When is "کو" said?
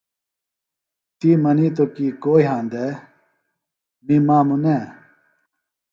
2.21-2.33